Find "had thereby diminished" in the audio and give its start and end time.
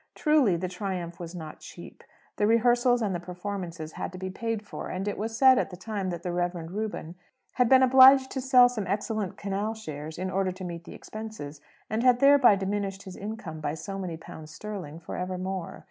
12.01-13.03